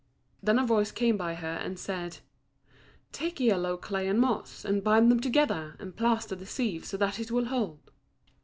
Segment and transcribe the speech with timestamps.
[0.41, 2.21] Then a voice came by her and said,
[3.11, 7.19] "Take yellow clay and moss, and bind them together, and plaster the sieve so that
[7.19, 7.91] it will hold."